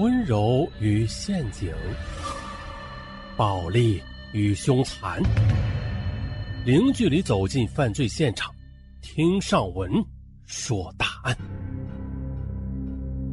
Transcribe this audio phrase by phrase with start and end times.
[0.00, 1.70] 温柔与陷阱，
[3.36, 4.02] 暴力
[4.32, 5.22] 与凶残，
[6.64, 8.50] 零距离走进犯罪现场，
[9.02, 9.92] 听上文
[10.46, 11.36] 说大案。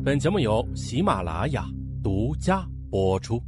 [0.04, 1.66] 本节目由喜马拉雅
[2.04, 3.42] 独家播出。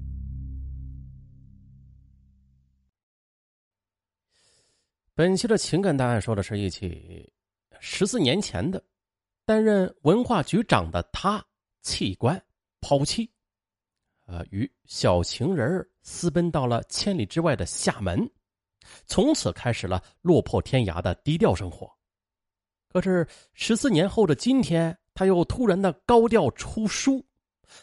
[5.14, 7.30] 本期的情感大案说的是一起
[7.82, 8.82] 十四年前的
[9.44, 11.44] 担任文化局长的他
[11.82, 12.42] 弃官
[12.82, 13.30] 抛弃，
[14.26, 18.30] 呃，与小情人私奔到了千里之外的厦门，
[19.06, 21.92] 从此开始了落魄天涯的低调生活。
[22.88, 27.24] 可是十四年后的今天，他又突然的高调出书，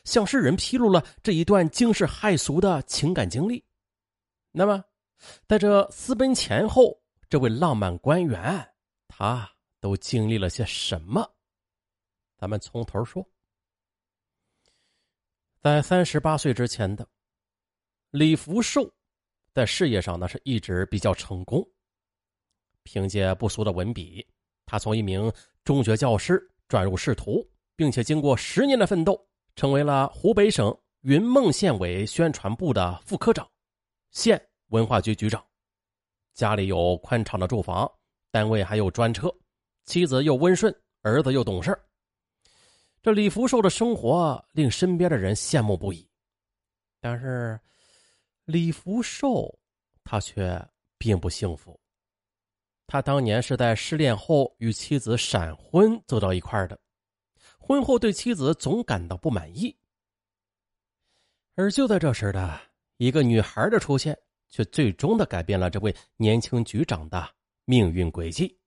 [0.04, 3.64] 向世人披露了这一段惊世骇俗的情感经历。
[4.50, 4.82] 那么，
[5.46, 8.68] 在这私奔前后，这位浪漫官员，
[9.06, 9.48] 他
[9.80, 11.28] 都经历了些什么？
[12.38, 13.24] 咱们从头说。
[15.62, 17.06] 在三十八岁之前的
[18.10, 18.88] 李福寿，
[19.52, 21.66] 在事业上呢是一直比较成功。
[22.84, 24.24] 凭借不俗的文笔，
[24.64, 25.32] 他从一名
[25.64, 29.20] 中学教师转入仕途，并且经过十年的奋斗，
[29.56, 33.48] 成为了湖北省云梦县委宣传部的副科长，
[34.12, 35.44] 县文化局局长。
[36.32, 37.90] 家里有宽敞的住房，
[38.30, 39.34] 单位还有专车，
[39.84, 41.85] 妻子又温顺，儿子又懂事儿。
[43.06, 46.10] 这李福寿的生活令身边的人羡慕不已，
[47.00, 47.56] 但是
[48.46, 49.56] 李福寿
[50.02, 50.60] 他却
[50.98, 51.78] 并不幸福。
[52.84, 56.76] 他当年是在失恋后与妻子闪婚走到一块的，
[57.60, 59.72] 婚后对妻子总感到不满意。
[61.54, 62.60] 而就在这时的
[62.96, 64.18] 一个女孩的出现。
[64.48, 67.28] 却最终的改变了这位年轻局长的
[67.64, 68.58] 命运轨迹。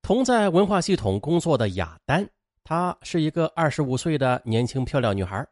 [0.00, 2.28] 同在文化系统工作的雅丹，
[2.64, 5.46] 她是一个二十五岁的年轻漂亮女孩，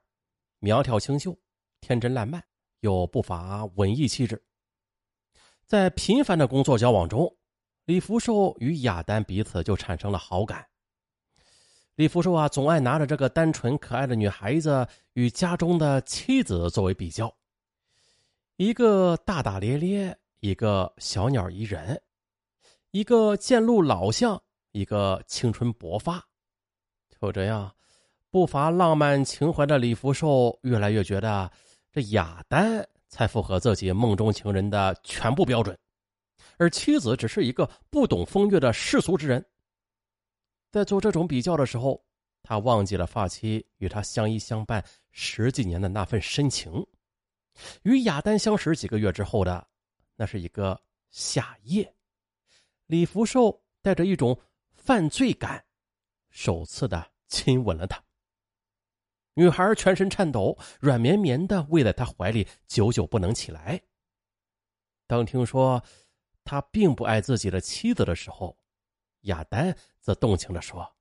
[0.61, 1.36] 苗条清秀，
[1.80, 2.42] 天真烂漫，
[2.80, 4.42] 又不乏文艺气质。
[5.66, 7.37] 在频繁的工作交往中，
[7.84, 10.66] 李福寿与雅丹彼此就产生了好感。
[11.97, 17.32] 李福寿啊，总爱拿着这个单纯可爱的女孩子与家中的妻子作为比较。
[18.56, 22.00] 一个大大咧咧，一个小鸟依人，
[22.93, 24.41] 一个见路老相，
[24.72, 26.29] 一个青春勃发。
[27.20, 27.70] 就这样，
[28.31, 31.50] 不乏浪漫情怀的李福寿越来越觉得
[31.92, 35.78] 这雅丹才符合自己梦中情人的全部标准，
[36.56, 39.44] 而妻子只是一个不懂风月的世俗之人。
[40.70, 42.03] 在做这种比较的时候，
[42.42, 46.87] 他忘记了发妻与他相依相伴十几年的那份深情。
[47.82, 49.66] 与雅丹相识几个月之后的，
[50.16, 51.92] 那是一个夏夜，
[52.87, 54.38] 李福寿带着一种
[54.72, 55.62] 犯罪感，
[56.30, 58.02] 首次的亲吻了她。
[59.34, 63.80] 女孩全身颤抖，软绵绵的偎在他怀里，久久不能起来。
[65.06, 65.82] 当听说
[66.44, 68.58] 他并不爱自己的妻子的时候，
[69.22, 70.96] 雅丹则动情的说：“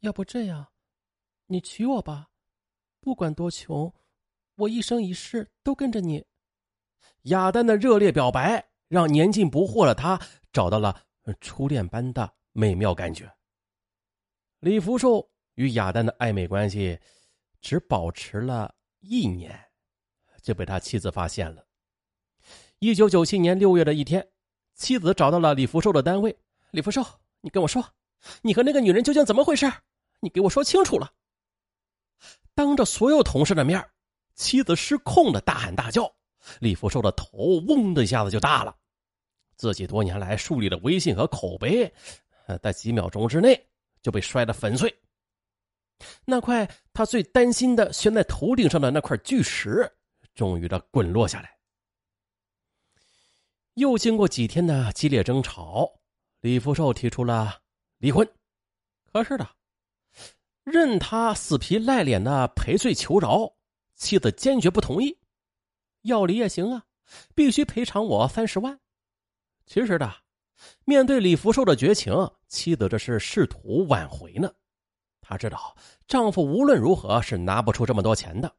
[0.00, 0.68] 要不这样，
[1.46, 2.28] 你娶我吧，
[3.00, 3.92] 不管多穷。”
[4.56, 6.26] 我一生一世都跟着你。
[7.22, 10.20] 雅丹的热烈表白让年近不惑的他
[10.52, 11.04] 找到了
[11.40, 13.32] 初恋般的美妙感觉。
[14.60, 16.98] 李福寿与雅丹的暧昧关系
[17.60, 19.56] 只保持了一年，
[20.42, 21.64] 就被他妻子发现了。
[22.80, 24.26] 一九九七年六月的一天，
[24.74, 26.36] 妻子找到了李福寿的单位。
[26.72, 27.04] 李福寿，
[27.40, 27.84] 你跟我说，
[28.42, 29.70] 你和那个女人究竟怎么回事？
[30.18, 31.12] 你给我说清楚了。
[32.52, 33.88] 当着所有同事的面
[34.34, 36.12] 妻子失控的大喊大叫，
[36.58, 38.76] 李福寿的头嗡的一下子就大了。
[39.56, 41.92] 自己多年来树立的威信和口碑，
[42.60, 43.64] 在几秒钟之内
[44.08, 45.02] 就被摔得粉碎。
[46.24, 49.86] 那块他最担心的悬在头顶上的那块巨石，
[50.34, 51.58] 终于的滚落下来。
[53.74, 56.00] 又经过几天的激烈争吵，
[56.40, 57.60] 李福寿提出了
[57.98, 58.26] 离婚。
[59.12, 59.46] 可是的，
[60.64, 63.54] 任他死皮赖脸的赔罪求饶。
[63.94, 65.18] 妻子坚决不同意，
[66.00, 66.86] 要离也行啊，
[67.34, 68.80] 必须赔偿我三十万。
[69.66, 70.10] 其实的，
[70.84, 72.12] 面对李福寿的绝情，
[72.48, 74.50] 妻子这是试图挽回呢。
[75.20, 75.76] 她知道
[76.06, 78.52] 丈夫无论如何是拿不出这么多钱的。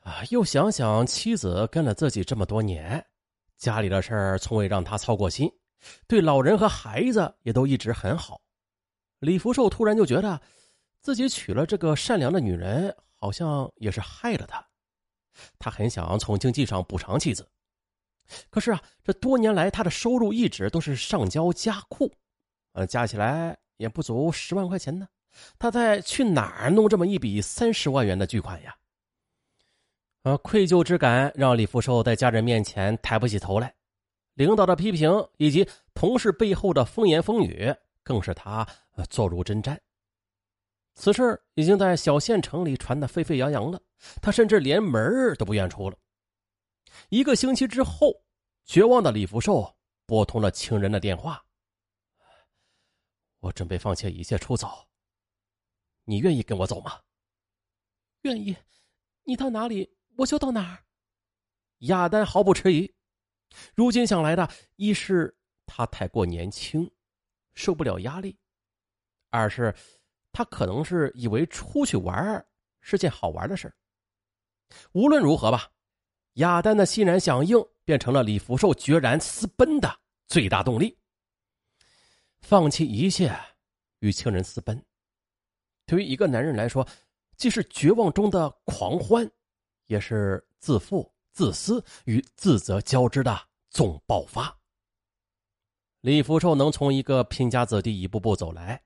[0.00, 3.04] 啊，又想想妻子跟了自己这么多年，
[3.56, 5.50] 家里的事儿从未让他操过心，
[6.06, 8.40] 对老人和孩子也都一直很好。
[9.18, 10.40] 李福寿突然就觉得，
[11.00, 12.94] 自己娶了这个善良的女人。
[13.18, 14.64] 好像也是害了他，
[15.58, 17.48] 他很想从经济上补偿妻子，
[18.50, 22.12] 可是啊，这多年来他的收入一直都是上交家库，
[22.72, 25.06] 呃，加起来也不足十万块钱呢，
[25.58, 28.74] 他在去哪儿弄这么一笔三十万元的巨款呀？
[30.22, 33.72] 而愧疚之感让李福寿在家人面前抬不起头来，
[34.34, 38.66] 领导的批评以及同事背后的风言风语，更是他
[39.08, 39.78] 坐如针毡。
[40.94, 43.80] 此事已经在小县城里传得沸沸扬扬了，
[44.20, 45.96] 他甚至连门都不愿出了。
[47.08, 48.24] 一个星期之后，
[48.64, 49.76] 绝望的李福寿
[50.06, 51.44] 拨通了情人的电话
[53.40, 54.88] ：“我准备放弃一切出走，
[56.04, 57.00] 你愿意跟我走吗
[58.22, 58.56] ？”“愿意，
[59.24, 60.82] 你到哪里？”我就到哪儿。
[61.80, 62.90] 亚丹毫不迟疑。
[63.74, 66.90] 如今想来的，一是他太过年轻，
[67.54, 68.34] 受不了压力；
[69.28, 69.76] 二是
[70.32, 72.44] 他可能是以为出去玩
[72.80, 73.70] 是件好玩的事
[74.92, 75.70] 无论如何吧，
[76.36, 80.96] 亚丹的欣然响应，变成了李福寿决然私奔的最大动力。
[82.40, 83.36] 放弃一切，
[83.98, 84.82] 与情人私奔，
[85.84, 86.86] 对于一个男人来说，
[87.36, 89.30] 既是绝望中的狂欢。
[89.88, 93.40] 也是自负、自私与自责交织的
[93.70, 94.52] 总爆发。
[96.00, 98.82] 李福寿能从一个贫家子弟一步步走来，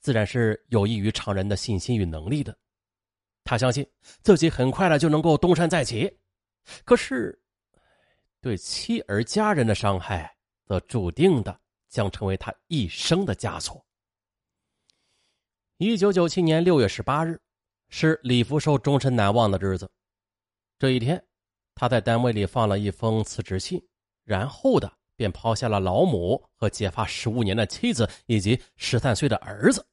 [0.00, 2.52] 自然是有益于常人的信心与能力的。
[3.44, 3.88] 他相信
[4.22, 6.12] 自己很快的就能够东山再起，
[6.84, 7.40] 可是，
[8.40, 13.84] 对妻儿家人的伤害，则注定的将成为他一生的枷锁。
[15.78, 17.40] 一九九七年六月十八日，
[17.88, 19.90] 是李福寿终身难忘的日子。
[20.78, 21.22] 这一天，
[21.74, 23.84] 他在单位里放了一封辞职信，
[24.24, 29.84] 然后的便抛下了老母和结发十五年的妻子以及十三岁的儿子，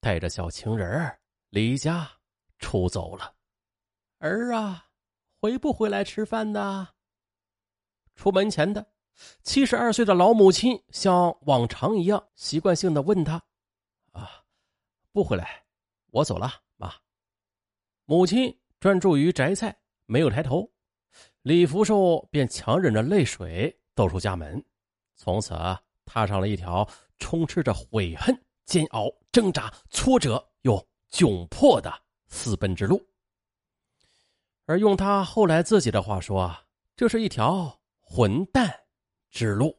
[0.00, 1.14] 带着小情人
[1.50, 2.08] 离家
[2.58, 3.34] 出走了。
[4.18, 4.87] 儿啊，
[5.40, 6.88] 回不回来吃饭呢？
[8.16, 8.84] 出门前的
[9.42, 13.40] 七十二岁的老母亲像往常一样习惯性的问他
[14.10, 14.44] ：“啊，
[15.12, 15.64] 不回来，
[16.10, 16.92] 我走了，妈。”
[18.04, 19.76] 母亲专注于摘菜。
[20.10, 20.66] 没有抬头，
[21.42, 24.64] 李福寿便强忍着泪水走出家门，
[25.16, 25.54] 从此
[26.06, 26.88] 踏上了一条
[27.18, 31.92] 充斥着悔恨、煎熬、挣扎、挫折又窘迫的
[32.26, 32.98] 私奔之路。
[34.68, 36.54] 而用他后来自己的话说，
[36.94, 38.70] 这是一条混蛋
[39.30, 39.74] 之路。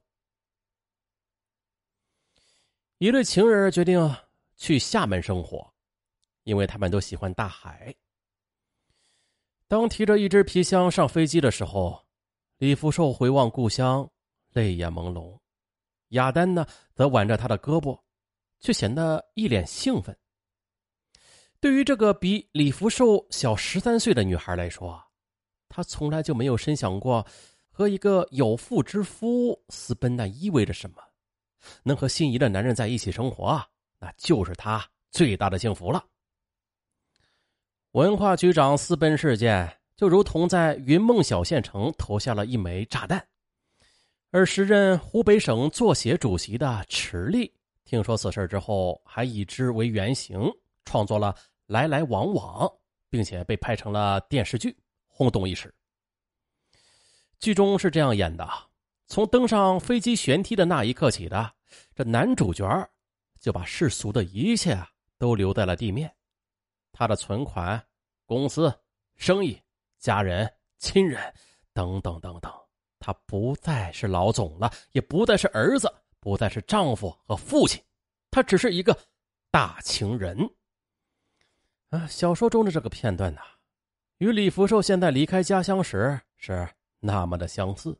[2.97, 4.15] 一对情人决定
[4.55, 5.71] 去厦门生活，
[6.41, 7.95] 因为他们都喜欢大海。
[9.67, 12.03] 当提着一只皮箱上飞机的时候，
[12.57, 14.09] 李福寿回望故乡，
[14.53, 15.39] 泪眼朦胧。
[16.09, 16.65] 亚丹呢，
[16.95, 18.01] 则挽着他的胳膊，
[18.59, 20.17] 却显得一脸兴奋。
[21.61, 25.01] 对于这个比李福寿小十三岁的女孩来说，
[25.67, 27.25] 她从来就没有深想过，
[27.69, 30.97] 和一个有妇之夫私奔那意味着什么。
[31.83, 33.61] 能和心仪的男人在一起生活，
[33.99, 36.05] 那就是她最大的幸福了。
[37.91, 43.27] 文化局长私奔事件就如同在云梦小县城投下了一枚炸弹，
[44.31, 47.53] 而时任湖北省作协主席的池莉
[47.83, 50.39] 听说此事之后，还以之为原型
[50.89, 51.31] 创作了
[51.67, 52.65] 《来来往往》，
[53.11, 54.75] 并且被拍成了电视剧，
[55.05, 55.71] 轰动一时。
[57.37, 58.49] 剧中是这样演的：
[59.05, 61.53] 从登上飞机舷梯的那一刻起的，
[61.93, 62.67] 这男主角
[63.39, 64.75] 就把世俗的一切
[65.19, 66.11] 都留在了地面。
[66.91, 67.79] 他的存款、
[68.25, 68.73] 公司、
[69.15, 69.61] 生意、
[69.99, 71.21] 家人、亲人
[71.71, 72.51] 等等等等，
[72.97, 75.87] 他不再是老总了，也不再是儿子，
[76.19, 77.79] 不再是丈夫和父亲，
[78.31, 78.97] 他只是一个
[79.51, 80.35] 大情人。
[81.89, 83.41] 啊，小说中的这个片段呢，
[84.19, 86.69] 与李福寿现在离开家乡时是
[86.99, 87.97] 那么的相似。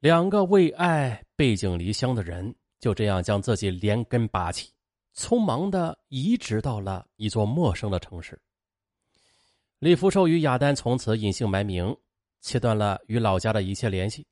[0.00, 4.70] 两个为爱背井离乡的人，就这样将自己连根拔起。
[5.14, 8.38] 匆忙的移植到了一座陌生的城市。
[9.78, 11.96] 李福寿与亚丹从此隐姓埋名，
[12.42, 14.26] 切断了与老家的一切联系。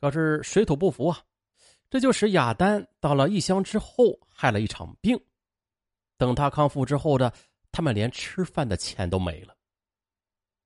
[0.00, 1.20] 可是水土不服啊，
[1.90, 5.22] 这就使亚丹到了异乡之后害了一场病。
[6.16, 7.32] 等他康复之后的，
[7.72, 9.54] 他们连吃饭的钱都没了。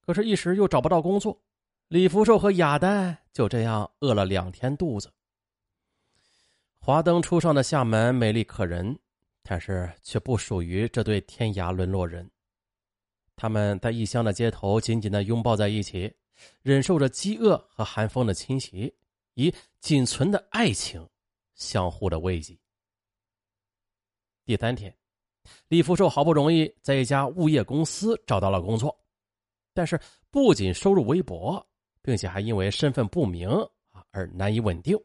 [0.00, 1.40] 可是，一时又找不到工作，
[1.88, 5.12] 李福寿和亚丹就这样饿了两天肚子。
[6.78, 8.99] 华灯初上的厦门美丽可人。
[9.50, 12.31] 但是却不属于这对天涯沦落人。
[13.35, 16.14] 他们在异乡的街头紧紧的拥抱在一起，
[16.61, 18.95] 忍受着饥饿和寒风的侵袭，
[19.33, 19.50] 以
[19.81, 21.09] 仅存的爱情
[21.55, 22.59] 相互的慰藉。
[24.45, 24.95] 第三天，
[25.69, 28.97] 李福寿好不容易在一家物业公司找到了工作，
[29.75, 30.00] 但是
[30.31, 31.64] 不仅收入微薄，
[32.02, 33.49] 并且还因为身份不明
[33.93, 34.99] 啊而难以稳定。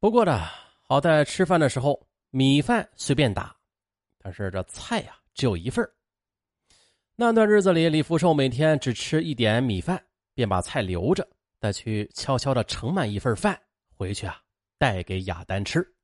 [0.00, 0.46] 不过呢，
[0.82, 2.00] 好在吃饭的时候。
[2.30, 3.56] 米饭随便打，
[4.18, 5.88] 但是这菜呀只有一份
[7.14, 11.26] 那段日子里，李福寿每天只吃一点米饭，便把菜留着，
[11.60, 13.58] 再去悄悄的盛满一份饭
[13.96, 14.38] 回去啊，
[14.76, 15.95] 带给雅丹吃。